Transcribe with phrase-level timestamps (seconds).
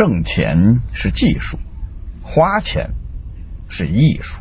[0.00, 1.58] 挣钱是技术，
[2.22, 2.94] 花钱
[3.68, 4.40] 是艺术。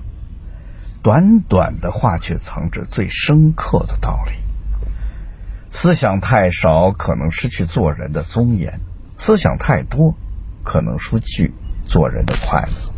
[1.03, 4.37] 短短的话，却藏着最深刻的道理。
[5.69, 8.79] 思想太少，可能失去做人的尊严；
[9.17, 10.15] 思想太多，
[10.63, 11.53] 可能失去
[11.83, 12.93] 做人的快乐。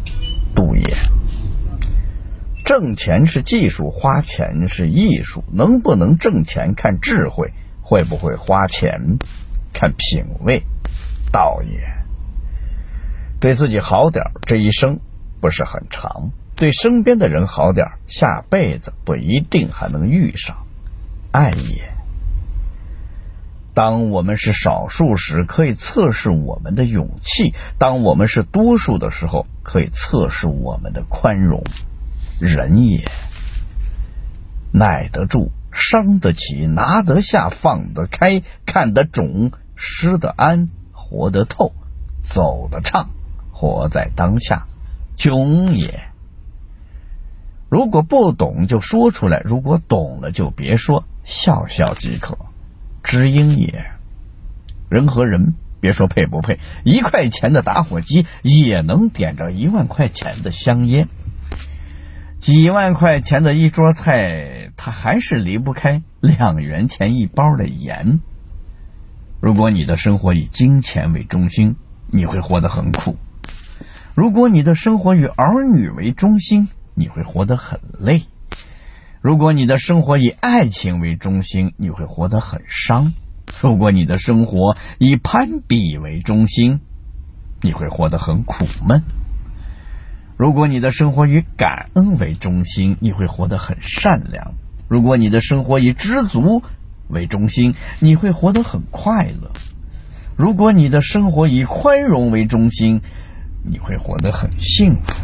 [0.53, 0.85] 杜也。
[2.63, 5.43] 挣钱是技术，花钱是艺术。
[5.51, 9.17] 能不能挣钱看智慧，会不会花钱
[9.73, 10.61] 看品味。
[11.31, 11.90] 道也。
[13.41, 15.01] 对自己好点这一生
[15.41, 16.31] 不是很长。
[16.55, 20.57] 对身边的人好点下辈子不一定还能遇上。
[21.31, 21.91] 爱也。
[23.73, 31.63] 当我们是少数时，可以测试我们的勇气；当我们是多数的时候，可以测试我们的宽容。
[32.39, 33.09] 仁也。
[34.71, 41.71] 耐得住，伤得起，拿得下，放得开，看得肿，失得安，活得透，
[42.21, 43.09] 走得畅，
[43.61, 44.65] 活在当下。
[45.17, 46.05] 穷也。
[47.69, 52.39] 如果不懂就说出来，如果懂了就别说，笑笑即可。
[53.03, 53.91] 知音也，
[54.89, 61.07] 人和人别说配不配，一块钱的打火机也能点着一万块钱的香烟，
[62.39, 68.21] 几万块钱的一桌菜，它还是离不开两元钱一包的盐。
[69.39, 71.75] 如果你的生活以金钱为中心，
[72.07, 73.15] 你会活得很苦；
[74.13, 78.23] 如果你的生活以儿女为中心，你会活得很累。
[79.21, 83.13] 如果你的生活以爱情为中心，你会活得很伤；
[83.61, 86.81] 如果你的生活以攀比为中心，
[87.61, 89.01] 你会活得很苦闷；
[90.37, 94.55] 如果你的生活以感恩为中心，你会活得很善良；
[94.89, 96.63] 如果你的生活以知足
[97.07, 99.51] 为中心，你会活得很快乐；
[100.35, 103.01] 如果你的生活以宽容为中心，
[103.63, 105.20] 你会活得很幸福。